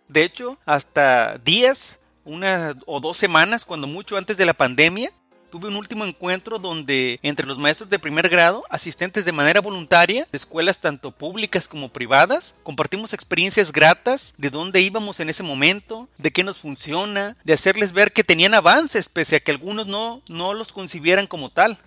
De 0.06 0.22
hecho, 0.22 0.58
hasta 0.64 1.38
días 1.38 1.98
una 2.28 2.76
o 2.86 3.00
dos 3.00 3.16
semanas, 3.16 3.64
cuando 3.64 3.86
mucho 3.86 4.16
antes 4.16 4.36
de 4.36 4.46
la 4.46 4.54
pandemia, 4.54 5.10
tuve 5.50 5.68
un 5.68 5.76
último 5.76 6.04
encuentro 6.04 6.58
donde 6.58 7.18
entre 7.22 7.46
los 7.46 7.58
maestros 7.58 7.88
de 7.88 7.98
primer 7.98 8.28
grado, 8.28 8.64
asistentes 8.68 9.24
de 9.24 9.32
manera 9.32 9.60
voluntaria 9.60 10.26
de 10.30 10.36
escuelas 10.36 10.80
tanto 10.80 11.10
públicas 11.10 11.68
como 11.68 11.88
privadas, 11.88 12.54
compartimos 12.62 13.12
experiencias 13.12 13.72
gratas 13.72 14.34
de 14.36 14.50
dónde 14.50 14.80
íbamos 14.80 15.20
en 15.20 15.30
ese 15.30 15.42
momento, 15.42 16.08
de 16.18 16.30
qué 16.30 16.44
nos 16.44 16.58
funciona, 16.58 17.36
de 17.44 17.54
hacerles 17.54 17.92
ver 17.92 18.12
que 18.12 18.24
tenían 18.24 18.54
avances 18.54 19.08
pese 19.08 19.36
a 19.36 19.40
que 19.40 19.50
algunos 19.50 19.86
no, 19.86 20.22
no 20.28 20.54
los 20.54 20.72
concibieran 20.72 21.26
como 21.26 21.48
tal. 21.48 21.78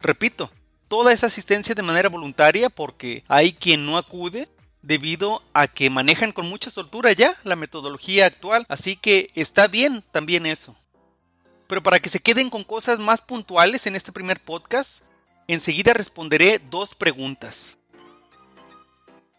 Repito, 0.00 0.50
toda 0.88 1.12
esa 1.12 1.26
asistencia 1.26 1.74
de 1.74 1.82
manera 1.82 2.08
voluntaria 2.08 2.68
porque 2.68 3.24
hay 3.28 3.52
quien 3.52 3.86
no 3.86 3.96
acude 3.96 4.48
debido 4.84 5.42
a 5.54 5.66
que 5.66 5.88
manejan 5.88 6.32
con 6.32 6.48
mucha 6.48 6.70
soltura 6.70 7.12
ya 7.12 7.34
la 7.42 7.56
metodología 7.56 8.26
actual, 8.26 8.66
así 8.68 8.96
que 8.96 9.30
está 9.34 9.66
bien 9.66 10.04
también 10.12 10.46
eso. 10.46 10.76
Pero 11.66 11.82
para 11.82 11.98
que 11.98 12.10
se 12.10 12.20
queden 12.20 12.50
con 12.50 12.64
cosas 12.64 12.98
más 12.98 13.22
puntuales 13.22 13.86
en 13.86 13.96
este 13.96 14.12
primer 14.12 14.40
podcast, 14.40 15.02
enseguida 15.48 15.94
responderé 15.94 16.60
dos 16.70 16.94
preguntas. 16.94 17.78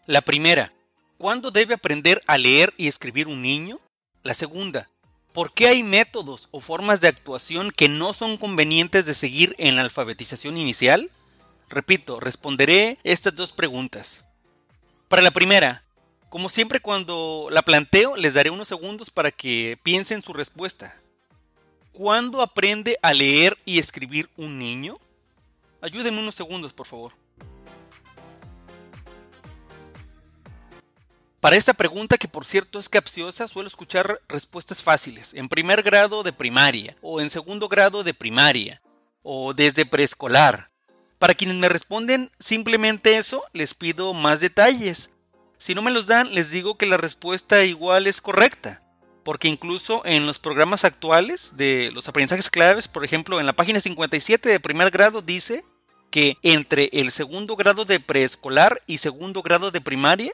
La 0.06 0.20
primera, 0.20 0.72
¿cuándo 1.16 1.52
debe 1.52 1.74
aprender 1.74 2.20
a 2.26 2.38
leer 2.38 2.74
y 2.76 2.88
escribir 2.88 3.28
un 3.28 3.40
niño? 3.40 3.80
La 4.24 4.34
segunda, 4.34 4.90
¿por 5.32 5.54
qué 5.54 5.68
hay 5.68 5.84
métodos 5.84 6.48
o 6.50 6.60
formas 6.60 7.00
de 7.00 7.08
actuación 7.08 7.70
que 7.70 7.88
no 7.88 8.12
son 8.14 8.36
convenientes 8.36 9.06
de 9.06 9.14
seguir 9.14 9.54
en 9.58 9.76
la 9.76 9.82
alfabetización 9.82 10.58
inicial? 10.58 11.10
Repito, 11.68 12.18
responderé 12.18 12.98
estas 13.04 13.36
dos 13.36 13.52
preguntas. 13.52 14.25
Para 15.08 15.22
la 15.22 15.30
primera, 15.30 15.84
como 16.28 16.48
siempre 16.48 16.80
cuando 16.80 17.48
la 17.50 17.62
planteo, 17.62 18.16
les 18.16 18.34
daré 18.34 18.50
unos 18.50 18.66
segundos 18.66 19.10
para 19.10 19.30
que 19.30 19.78
piensen 19.82 20.20
su 20.20 20.32
respuesta. 20.32 20.96
¿Cuándo 21.92 22.42
aprende 22.42 22.98
a 23.02 23.14
leer 23.14 23.56
y 23.64 23.78
escribir 23.78 24.28
un 24.36 24.58
niño? 24.58 24.98
Ayúdenme 25.80 26.18
unos 26.18 26.34
segundos, 26.34 26.72
por 26.72 26.86
favor. 26.86 27.12
Para 31.38 31.54
esta 31.54 31.72
pregunta, 31.72 32.18
que 32.18 32.26
por 32.26 32.44
cierto 32.44 32.80
es 32.80 32.88
capciosa, 32.88 33.46
suelo 33.46 33.68
escuchar 33.68 34.20
respuestas 34.28 34.82
fáciles, 34.82 35.32
en 35.34 35.48
primer 35.48 35.84
grado 35.84 36.24
de 36.24 36.32
primaria, 36.32 36.96
o 37.00 37.20
en 37.20 37.30
segundo 37.30 37.68
grado 37.68 38.02
de 38.02 38.12
primaria, 38.12 38.82
o 39.22 39.54
desde 39.54 39.86
preescolar. 39.86 40.70
Para 41.18 41.34
quienes 41.34 41.56
me 41.56 41.68
responden 41.68 42.30
simplemente 42.38 43.16
eso, 43.16 43.42
les 43.52 43.74
pido 43.74 44.12
más 44.12 44.40
detalles. 44.40 45.10
Si 45.56 45.74
no 45.74 45.80
me 45.80 45.90
los 45.90 46.06
dan, 46.06 46.34
les 46.34 46.50
digo 46.50 46.76
que 46.76 46.86
la 46.86 46.98
respuesta 46.98 47.64
igual 47.64 48.06
es 48.06 48.20
correcta. 48.20 48.82
Porque 49.24 49.48
incluso 49.48 50.02
en 50.04 50.26
los 50.26 50.38
programas 50.38 50.84
actuales 50.84 51.56
de 51.56 51.90
los 51.92 52.06
aprendizajes 52.06 52.50
claves, 52.50 52.86
por 52.86 53.04
ejemplo, 53.04 53.40
en 53.40 53.46
la 53.46 53.54
página 53.54 53.80
57 53.80 54.48
de 54.48 54.60
primer 54.60 54.90
grado 54.90 55.22
dice 55.22 55.64
que 56.10 56.36
entre 56.42 56.90
el 56.92 57.10
segundo 57.10 57.56
grado 57.56 57.84
de 57.84 57.98
preescolar 57.98 58.82
y 58.86 58.98
segundo 58.98 59.42
grado 59.42 59.70
de 59.70 59.80
primaria, 59.80 60.32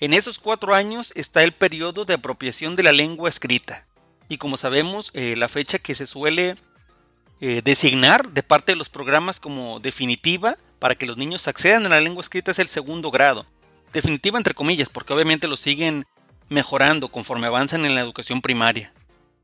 en 0.00 0.12
esos 0.12 0.38
cuatro 0.38 0.74
años 0.74 1.12
está 1.14 1.44
el 1.44 1.52
periodo 1.52 2.04
de 2.04 2.14
apropiación 2.14 2.76
de 2.76 2.82
la 2.82 2.92
lengua 2.92 3.28
escrita. 3.28 3.86
Y 4.28 4.38
como 4.38 4.56
sabemos, 4.56 5.10
eh, 5.14 5.36
la 5.36 5.48
fecha 5.48 5.78
que 5.78 5.94
se 5.94 6.06
suele 6.06 6.56
eh, 7.46 7.60
designar 7.62 8.30
de 8.30 8.42
parte 8.42 8.72
de 8.72 8.76
los 8.76 8.88
programas 8.88 9.38
como 9.38 9.78
definitiva 9.78 10.56
para 10.78 10.94
que 10.94 11.04
los 11.04 11.18
niños 11.18 11.46
accedan 11.46 11.84
a 11.84 11.90
la 11.90 12.00
lengua 12.00 12.22
escrita 12.22 12.52
es 12.52 12.58
el 12.58 12.68
segundo 12.68 13.10
grado. 13.10 13.44
Definitiva 13.92 14.38
entre 14.38 14.54
comillas, 14.54 14.88
porque 14.88 15.12
obviamente 15.12 15.46
lo 15.46 15.58
siguen 15.58 16.06
mejorando 16.48 17.08
conforme 17.08 17.46
avanzan 17.46 17.84
en 17.84 17.94
la 17.94 18.00
educación 18.00 18.40
primaria. 18.40 18.94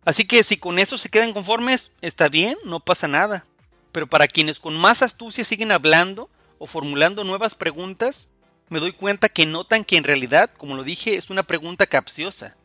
Así 0.06 0.24
que 0.24 0.42
si 0.42 0.56
con 0.56 0.78
eso 0.78 0.96
se 0.96 1.10
quedan 1.10 1.34
conformes, 1.34 1.92
está 2.00 2.30
bien, 2.30 2.56
no 2.64 2.80
pasa 2.80 3.06
nada. 3.06 3.44
Pero 3.92 4.06
para 4.06 4.28
quienes 4.28 4.60
con 4.60 4.78
más 4.78 5.02
astucia 5.02 5.44
siguen 5.44 5.70
hablando 5.70 6.30
o 6.58 6.66
formulando 6.66 7.22
nuevas 7.22 7.54
preguntas, 7.54 8.30
me 8.70 8.80
doy 8.80 8.92
cuenta 8.92 9.28
que 9.28 9.44
notan 9.44 9.84
que 9.84 9.98
en 9.98 10.04
realidad, 10.04 10.50
como 10.56 10.74
lo 10.74 10.84
dije, 10.84 11.16
es 11.16 11.28
una 11.28 11.42
pregunta 11.42 11.86
capciosa. 11.86 12.56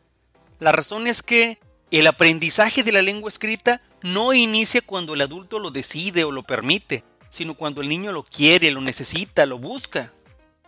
La 0.60 0.72
razón 0.72 1.08
es 1.08 1.22
que 1.22 1.60
el 1.92 2.08
aprendizaje 2.08 2.84
de 2.84 2.94
la 2.94 3.02
lengua 3.02 3.28
escrita 3.28 3.82
no 4.06 4.34
inicia 4.34 4.82
cuando 4.82 5.16
el 5.16 5.22
adulto 5.22 5.58
lo 5.58 5.72
decide 5.72 6.26
o 6.26 6.32
lo 6.32 6.44
permite, 6.44 7.04
sino 7.30 7.56
cuando 7.56 7.82
el 7.82 7.90
niño 7.90 8.12
lo 8.12 8.24
quiere, 8.24 8.70
lo 8.70 8.80
necesita, 8.80 9.48
lo 9.48 9.58
busca. 9.58 10.14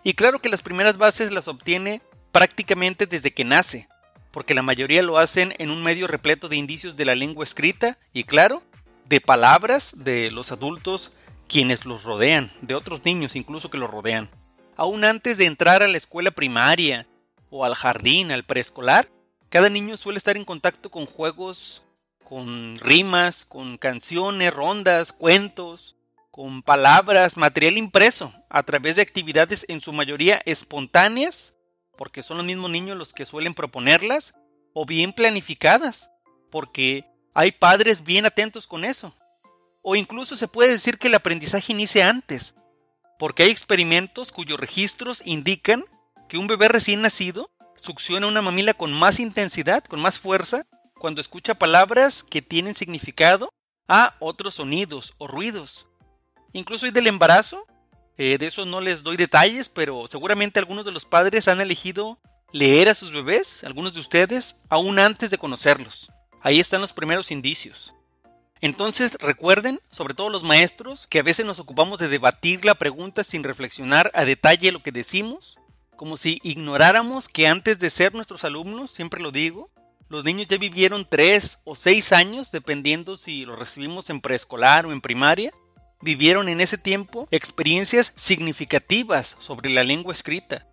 Y 0.03 0.13
claro 0.13 0.41
que 0.41 0.49
las 0.49 0.63
primeras 0.63 0.97
bases 0.97 1.31
las 1.31 1.47
obtiene 1.47 2.01
prácticamente 2.31 3.05
desde 3.05 3.31
que 3.31 3.45
nace, 3.45 3.87
porque 4.31 4.55
la 4.55 4.63
mayoría 4.63 5.03
lo 5.03 5.19
hacen 5.19 5.53
en 5.59 5.69
un 5.69 5.83
medio 5.83 6.07
repleto 6.07 6.49
de 6.49 6.55
indicios 6.55 6.95
de 6.95 7.05
la 7.05 7.13
lengua 7.13 7.43
escrita 7.43 7.99
y 8.11 8.23
claro, 8.23 8.63
de 9.05 9.21
palabras 9.21 10.03
de 10.03 10.31
los 10.31 10.51
adultos 10.51 11.11
quienes 11.47 11.85
los 11.85 12.05
rodean, 12.05 12.51
de 12.61 12.73
otros 12.73 13.05
niños 13.05 13.35
incluso 13.35 13.69
que 13.69 13.77
los 13.77 13.91
rodean. 13.91 14.31
Aún 14.75 15.03
antes 15.03 15.37
de 15.37 15.45
entrar 15.45 15.83
a 15.83 15.87
la 15.87 15.97
escuela 15.97 16.31
primaria 16.31 17.05
o 17.51 17.65
al 17.65 17.75
jardín, 17.75 18.31
al 18.31 18.45
preescolar, 18.45 19.07
cada 19.49 19.69
niño 19.69 19.95
suele 19.95 20.17
estar 20.17 20.37
en 20.37 20.43
contacto 20.43 20.89
con 20.89 21.05
juegos, 21.05 21.83
con 22.27 22.75
rimas, 22.79 23.45
con 23.45 23.77
canciones, 23.77 24.53
rondas, 24.53 25.13
cuentos, 25.13 25.95
con 26.29 26.61
palabras, 26.61 27.37
material 27.37 27.77
impreso, 27.77 28.33
a 28.49 28.63
través 28.63 28.97
de 28.97 29.01
actividades 29.01 29.65
en 29.69 29.79
su 29.79 29.93
mayoría 29.93 30.41
espontáneas, 30.45 31.53
porque 31.97 32.23
son 32.23 32.35
los 32.35 32.45
mismos 32.45 32.69
niños 32.69 32.97
los 32.97 33.13
que 33.13 33.25
suelen 33.25 33.53
proponerlas, 33.53 34.33
o 34.73 34.85
bien 34.85 35.13
planificadas, 35.13 36.09
porque 36.51 37.05
hay 37.33 37.53
padres 37.53 38.03
bien 38.03 38.25
atentos 38.25 38.67
con 38.67 38.83
eso. 38.83 39.15
O 39.81 39.95
incluso 39.95 40.35
se 40.35 40.49
puede 40.49 40.71
decir 40.71 40.97
que 40.97 41.07
el 41.07 41.15
aprendizaje 41.15 41.71
inicia 41.71 42.09
antes, 42.09 42.55
porque 43.17 43.43
hay 43.43 43.51
experimentos 43.51 44.33
cuyos 44.33 44.59
registros 44.59 45.21
indican 45.23 45.85
que 46.27 46.37
un 46.37 46.47
bebé 46.47 46.67
recién 46.67 47.01
nacido 47.01 47.49
succiona 47.81 48.27
una 48.27 48.41
mamila 48.41 48.73
con 48.73 48.91
más 48.91 49.21
intensidad, 49.21 49.85
con 49.85 50.01
más 50.01 50.19
fuerza, 50.19 50.65
cuando 50.97 51.21
escucha 51.21 51.55
palabras 51.55 52.23
que 52.23 52.41
tienen 52.41 52.75
significado 52.75 53.49
a 53.87 54.15
otros 54.19 54.55
sonidos 54.55 55.13
o 55.17 55.27
ruidos. 55.27 55.87
Incluso 56.53 56.85
hay 56.85 56.91
del 56.91 57.07
embarazo, 57.07 57.65
eh, 58.17 58.37
de 58.37 58.47
eso 58.47 58.65
no 58.65 58.81
les 58.81 59.03
doy 59.03 59.17
detalles, 59.17 59.69
pero 59.69 60.07
seguramente 60.07 60.59
algunos 60.59 60.85
de 60.85 60.91
los 60.91 61.05
padres 61.05 61.47
han 61.47 61.61
elegido 61.61 62.19
leer 62.51 62.89
a 62.89 62.95
sus 62.95 63.11
bebés, 63.11 63.63
algunos 63.63 63.93
de 63.93 63.99
ustedes, 63.99 64.57
aún 64.69 64.99
antes 64.99 65.29
de 65.29 65.37
conocerlos. 65.37 66.11
Ahí 66.41 66.59
están 66.59 66.81
los 66.81 66.93
primeros 66.93 67.31
indicios. 67.31 67.93
Entonces 68.59 69.17
recuerden, 69.19 69.79
sobre 69.91 70.15
todo 70.15 70.29
los 70.29 70.43
maestros, 70.43 71.05
que 71.07 71.19
a 71.19 71.23
veces 71.23 71.45
nos 71.45 71.59
ocupamos 71.59 71.99
de 71.99 72.07
debatir 72.07 72.65
la 72.65 72.75
pregunta 72.75 73.23
sin 73.23 73.43
reflexionar 73.43 74.11
a 74.15 74.25
detalle 74.25 74.71
lo 74.71 74.81
que 74.81 74.91
decimos 74.91 75.57
como 75.97 76.15
si 76.15 76.39
ignoráramos 76.43 77.27
que 77.27 77.47
antes 77.47 77.79
de 77.79 77.89
ser 77.89 78.13
nuestros 78.13 78.45
alumnos, 78.45 78.91
siempre 78.91 79.19
lo 79.19 79.31
digo, 79.31 79.69
los 80.09 80.23
niños 80.23 80.47
ya 80.47 80.57
vivieron 80.57 81.05
tres 81.09 81.59
o 81.65 81.75
seis 81.75 82.11
años, 82.13 82.51
dependiendo 82.51 83.17
si 83.17 83.45
los 83.45 83.59
recibimos 83.59 84.09
en 84.09 84.21
preescolar 84.21 84.85
o 84.85 84.91
en 84.91 85.01
primaria, 85.01 85.51
vivieron 86.01 86.47
en 86.47 86.61
ese 86.61 86.77
tiempo 86.77 87.27
experiencias 87.31 88.13
significativas 88.15 89.35
sobre 89.39 89.69
la 89.69 89.83
lengua 89.83 90.13
escrita. 90.13 90.65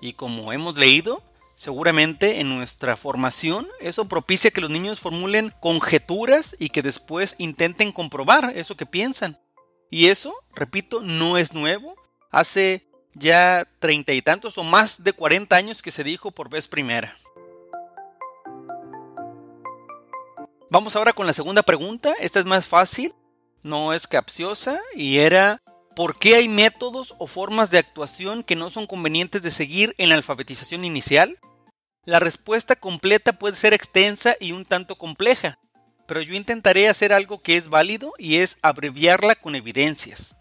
Y 0.00 0.12
como 0.12 0.52
hemos 0.52 0.76
leído, 0.76 1.22
seguramente 1.54 2.40
en 2.40 2.54
nuestra 2.54 2.96
formación 2.96 3.66
eso 3.80 4.08
propicia 4.08 4.50
que 4.50 4.60
los 4.60 4.70
niños 4.70 5.00
formulen 5.00 5.54
conjeturas 5.60 6.54
y 6.58 6.68
que 6.68 6.82
después 6.82 7.34
intenten 7.38 7.92
comprobar 7.92 8.52
eso 8.56 8.76
que 8.76 8.86
piensan. 8.86 9.38
Y 9.90 10.08
eso, 10.08 10.34
repito, 10.54 11.00
no 11.00 11.38
es 11.38 11.54
nuevo. 11.54 11.94
Hace 12.30 12.86
ya 13.14 13.66
treinta 13.78 14.12
y 14.12 14.20
tantos 14.20 14.58
o 14.58 14.64
más 14.64 15.02
de 15.02 15.12
cuarenta 15.14 15.56
años 15.56 15.80
que 15.80 15.90
se 15.90 16.04
dijo 16.04 16.30
por 16.32 16.50
vez 16.50 16.68
primera. 16.68 17.16
Vamos 20.68 20.96
ahora 20.96 21.12
con 21.12 21.28
la 21.28 21.32
segunda 21.32 21.62
pregunta. 21.62 22.12
Esta 22.18 22.40
es 22.40 22.44
más 22.44 22.66
fácil, 22.66 23.14
no 23.62 23.92
es 23.92 24.08
capciosa 24.08 24.80
y 24.96 25.18
era 25.18 25.62
¿por 25.94 26.18
qué 26.18 26.34
hay 26.34 26.48
métodos 26.48 27.14
o 27.18 27.28
formas 27.28 27.70
de 27.70 27.78
actuación 27.78 28.42
que 28.42 28.56
no 28.56 28.68
son 28.68 28.88
convenientes 28.88 29.42
de 29.42 29.52
seguir 29.52 29.94
en 29.96 30.08
la 30.08 30.16
alfabetización 30.16 30.84
inicial? 30.84 31.38
La 32.04 32.18
respuesta 32.18 32.74
completa 32.74 33.32
puede 33.32 33.54
ser 33.54 33.74
extensa 33.74 34.36
y 34.40 34.52
un 34.52 34.64
tanto 34.64 34.96
compleja, 34.96 35.58
pero 36.06 36.20
yo 36.20 36.34
intentaré 36.34 36.88
hacer 36.88 37.12
algo 37.12 37.38
que 37.40 37.56
es 37.56 37.68
válido 37.68 38.12
y 38.18 38.38
es 38.38 38.58
abreviarla 38.62 39.36
con 39.36 39.54
evidencias. 39.54 40.34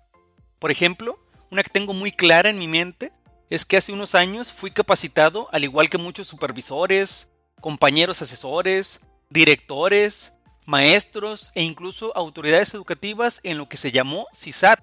Por 0.58 0.72
ejemplo, 0.72 1.20
una 1.52 1.62
que 1.62 1.70
tengo 1.70 1.94
muy 1.94 2.12
clara 2.12 2.50
en 2.50 2.58
mi 2.58 2.68
mente 2.68 3.12
es 3.52 3.64
que 3.64 3.78
hace 3.78 3.94
unos 3.94 4.16
años 4.16 4.52
fui 4.52 4.72
capacitado, 4.72 5.50
al 5.52 5.64
igual 5.64 5.92
que 5.92 6.00
muchos 6.00 6.28
supervisores, 6.28 7.32
compañeros 7.62 8.24
asesores, 8.24 9.02
directores, 9.30 10.34
maestros 10.66 11.52
e 11.56 11.64
incluso 11.64 12.16
autoridades 12.16 12.74
educativas 12.74 13.40
en 13.44 13.58
lo 13.58 13.70
que 13.70 13.78
se 13.78 13.92
llamó 13.92 14.28
CISAT, 14.34 14.80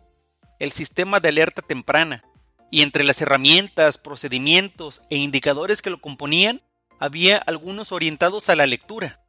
el 0.58 0.72
Sistema 0.72 1.20
de 1.20 1.28
Alerta 1.28 1.62
Temprana. 1.62 2.24
Y 2.70 2.82
entre 2.82 3.04
las 3.04 3.20
herramientas, 3.20 3.98
procedimientos 3.98 5.02
e 5.10 5.16
indicadores 5.16 5.82
que 5.82 5.90
lo 5.90 6.00
componían, 6.00 6.62
había 6.98 7.36
algunos 7.36 7.92
orientados 7.92 8.48
a 8.48 8.56
la 8.56 8.66
lectura, 8.66 9.20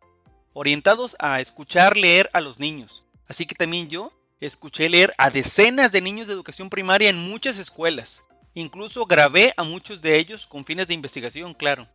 orientados 0.54 1.16
a 1.20 1.42
escuchar 1.42 1.98
leer 1.98 2.30
a 2.34 2.40
los 2.40 2.60
niños. 2.60 3.04
Así 3.28 3.46
que 3.46 3.56
también 3.56 3.90
yo 3.90 4.14
escuché 4.40 4.90
leer 4.90 5.14
a 5.18 5.30
decenas 5.30 5.92
de 5.92 6.02
niños 6.02 6.28
de 6.28 6.34
educación 6.34 6.70
primaria 6.70 7.10
en 7.10 7.18
muchas 7.18 7.58
escuelas. 7.58 8.24
Incluso 8.54 9.06
grabé 9.06 9.54
a 9.58 9.64
muchos 9.64 10.02
de 10.02 10.20
ellos 10.20 10.46
con 10.46 10.66
fines 10.66 10.88
de 10.88 10.94
investigación, 10.94 11.54
claro. 11.54 11.90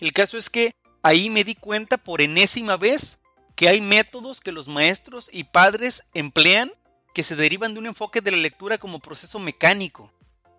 El 0.00 0.12
caso 0.12 0.38
es 0.38 0.48
que 0.48 0.72
ahí 1.02 1.30
me 1.30 1.44
di 1.44 1.54
cuenta 1.54 1.96
por 1.96 2.20
enésima 2.20 2.76
vez 2.76 3.20
que 3.54 3.68
hay 3.68 3.80
métodos 3.80 4.40
que 4.40 4.52
los 4.52 4.68
maestros 4.68 5.28
y 5.32 5.44
padres 5.44 6.04
emplean 6.14 6.72
que 7.14 7.22
se 7.22 7.36
derivan 7.36 7.74
de 7.74 7.80
un 7.80 7.86
enfoque 7.86 8.20
de 8.20 8.30
la 8.30 8.38
lectura 8.38 8.78
como 8.78 9.00
proceso 9.00 9.38
mecánico, 9.38 10.10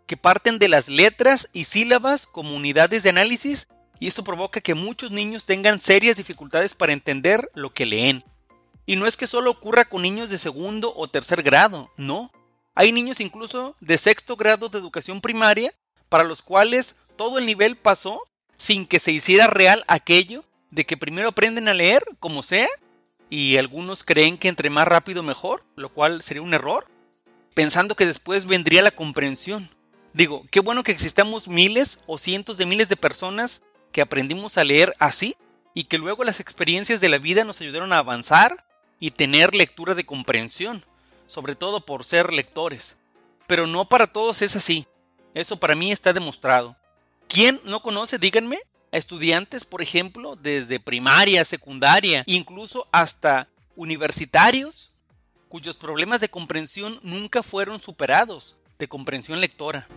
que 0.06 0.18
parten 0.18 0.60
de 0.60 0.70
las 0.70 0.88
letras 0.88 1.50
y 1.54 1.64
sílabas 1.64 2.28
como 2.28 2.56
unidades 2.56 3.04
de 3.04 3.10
análisis 3.10 3.68
y 4.00 4.08
eso 4.08 4.24
provoca 4.24 4.62
que 4.62 4.76
muchos 4.76 5.12
niños 5.12 5.46
tengan 5.46 5.80
serias 5.80 6.18
dificultades 6.18 6.76
para 6.76 6.94
entender 6.94 7.50
lo 7.56 7.74
que 7.74 7.86
leen. 7.86 8.24
Y 8.86 8.98
no 8.98 9.08
es 9.08 9.18
que 9.18 9.28
solo 9.28 9.50
ocurra 9.50 9.86
con 9.86 10.02
niños 10.02 10.30
de 10.30 10.38
segundo 10.38 10.94
o 10.96 11.08
tercer 11.08 11.42
grado, 11.42 11.90
no. 11.96 12.32
Hay 12.76 12.92
niños 12.92 13.20
incluso 13.22 13.76
de 13.80 13.98
sexto 13.98 14.36
grado 14.36 14.68
de 14.68 14.78
educación 14.78 15.22
primaria 15.22 15.72
para 16.10 16.24
los 16.24 16.42
cuales 16.42 16.98
todo 17.16 17.38
el 17.38 17.46
nivel 17.46 17.78
pasó 17.78 18.22
sin 18.58 18.86
que 18.86 19.00
se 19.00 19.12
hiciera 19.12 19.48
real 19.48 19.84
aquello 19.88 20.44
de 20.72 20.86
que 20.86 20.98
primero 20.98 21.30
aprenden 21.30 21.68
a 21.68 21.74
leer 21.74 22.04
como 22.20 22.44
sea 22.44 22.70
y 23.30 23.58
algunos 23.58 24.04
creen 24.04 24.38
que 24.38 24.48
entre 24.48 24.70
más 24.70 24.88
rápido 24.88 25.24
mejor, 25.24 25.64
lo 25.76 25.90
cual 25.90 26.22
sería 26.22 26.42
un 26.42 26.54
error, 26.54 26.88
pensando 27.54 27.96
que 27.96 28.06
después 28.06 28.46
vendría 28.46 28.82
la 28.82 28.92
comprensión. 28.92 29.70
Digo, 30.14 30.44
qué 30.52 30.60
bueno 30.60 30.84
que 30.84 30.92
existamos 30.92 31.48
miles 31.48 32.02
o 32.06 32.18
cientos 32.18 32.58
de 32.58 32.66
miles 32.66 32.90
de 32.90 32.96
personas 32.96 33.64
que 33.92 34.02
aprendimos 34.02 34.58
a 34.58 34.64
leer 34.64 34.96
así 35.00 35.36
y 35.74 35.86
que 35.86 35.98
luego 35.98 36.24
las 36.24 36.40
experiencias 36.40 37.02
de 37.02 37.10
la 37.10 37.18
vida 37.18 37.44
nos 37.44 37.62
ayudaron 37.62 37.94
a 37.94 37.98
avanzar 37.98 38.66
y 39.00 39.12
tener 39.12 39.56
lectura 39.56 39.96
de 39.96 40.06
comprensión, 40.06 40.86
sobre 41.28 41.56
todo 41.56 41.86
por 41.86 42.04
ser 42.04 42.32
lectores. 42.32 42.98
Pero 43.48 43.68
no 43.68 43.90
para 43.90 44.08
todos 44.08 44.42
es 44.42 44.56
así. 44.56 44.88
Eso 45.34 45.58
para 45.58 45.76
mí 45.76 45.92
está 45.92 46.14
demostrado. 46.14 46.78
¿Quién 47.34 47.60
no 47.64 47.82
conoce, 47.82 48.20
díganme, 48.20 48.60
a 48.92 48.98
estudiantes, 48.98 49.66
por 49.66 49.82
ejemplo, 49.82 50.36
desde 50.36 50.80
primaria, 50.80 51.44
secundaria, 51.44 52.24
incluso 52.28 52.88
hasta 52.92 53.48
universitarios, 53.76 54.92
cuyos 55.50 55.76
problemas 55.76 56.22
de 56.22 56.30
comprensión 56.30 57.00
nunca 57.02 57.42
fueron 57.42 57.82
superados, 57.82 58.56
de 58.78 58.88
comprensión 58.88 59.42
lectora? 59.42 59.88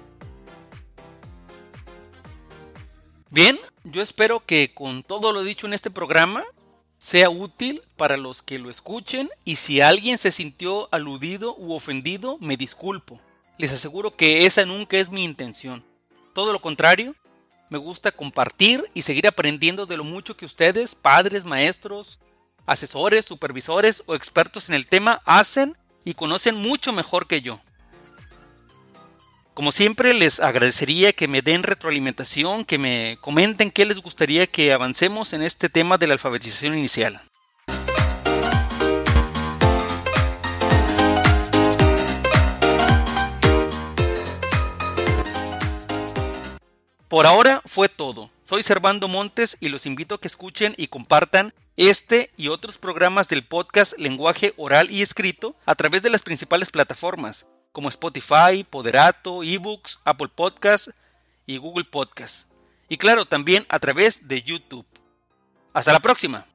Bien, 3.28 3.60
yo 3.84 4.00
espero 4.00 4.42
que 4.46 4.72
con 4.72 5.02
todo 5.02 5.30
lo 5.32 5.44
dicho 5.44 5.66
en 5.66 5.74
este 5.74 5.90
programa 5.90 6.42
sea 6.96 7.28
útil 7.28 7.82
para 7.98 8.16
los 8.16 8.40
que 8.40 8.58
lo 8.58 8.70
escuchen 8.70 9.28
y 9.44 9.56
si 9.56 9.82
alguien 9.82 10.16
se 10.16 10.30
sintió 10.30 10.88
aludido 10.90 11.54
u 11.58 11.74
ofendido, 11.74 12.38
me 12.40 12.56
disculpo. 12.56 13.20
Les 13.58 13.74
aseguro 13.74 14.16
que 14.16 14.46
esa 14.46 14.64
nunca 14.64 14.96
es 14.96 15.10
mi 15.10 15.22
intención. 15.22 15.84
Todo 16.32 16.54
lo 16.54 16.62
contrario, 16.62 17.14
me 17.68 17.78
gusta 17.78 18.12
compartir 18.12 18.84
y 18.94 19.02
seguir 19.02 19.26
aprendiendo 19.26 19.86
de 19.86 19.96
lo 19.96 20.04
mucho 20.04 20.36
que 20.36 20.46
ustedes, 20.46 20.94
padres, 20.94 21.44
maestros, 21.44 22.18
asesores, 22.66 23.24
supervisores 23.24 24.02
o 24.06 24.14
expertos 24.14 24.68
en 24.68 24.74
el 24.74 24.86
tema 24.86 25.20
hacen 25.24 25.76
y 26.04 26.14
conocen 26.14 26.54
mucho 26.56 26.92
mejor 26.92 27.26
que 27.26 27.40
yo. 27.40 27.60
Como 29.54 29.72
siempre 29.72 30.12
les 30.12 30.38
agradecería 30.40 31.12
que 31.14 31.28
me 31.28 31.40
den 31.40 31.62
retroalimentación, 31.62 32.64
que 32.64 32.78
me 32.78 33.16
comenten 33.22 33.70
qué 33.70 33.86
les 33.86 33.98
gustaría 33.98 34.46
que 34.46 34.72
avancemos 34.72 35.32
en 35.32 35.42
este 35.42 35.68
tema 35.68 35.96
de 35.96 36.06
la 36.06 36.12
alfabetización 36.12 36.76
inicial. 36.76 37.22
Por 47.08 47.24
ahora 47.24 47.62
fue 47.64 47.88
todo. 47.88 48.30
Soy 48.42 48.64
Servando 48.64 49.06
Montes 49.06 49.58
y 49.60 49.68
los 49.68 49.86
invito 49.86 50.16
a 50.16 50.20
que 50.20 50.26
escuchen 50.26 50.74
y 50.76 50.88
compartan 50.88 51.54
este 51.76 52.32
y 52.36 52.48
otros 52.48 52.78
programas 52.78 53.28
del 53.28 53.46
podcast 53.46 53.96
Lenguaje 53.96 54.54
Oral 54.56 54.90
y 54.90 55.02
Escrito 55.02 55.54
a 55.66 55.76
través 55.76 56.02
de 56.02 56.10
las 56.10 56.22
principales 56.22 56.70
plataformas 56.70 57.46
como 57.70 57.90
Spotify, 57.90 58.64
Poderato, 58.68 59.44
eBooks, 59.44 60.00
Apple 60.04 60.30
Podcasts 60.34 60.90
y 61.46 61.58
Google 61.58 61.84
Podcasts. 61.84 62.48
Y 62.88 62.96
claro, 62.96 63.24
también 63.24 63.66
a 63.68 63.78
través 63.78 64.26
de 64.26 64.42
YouTube. 64.42 64.86
Hasta 65.74 65.92
la 65.92 66.00
próxima. 66.00 66.46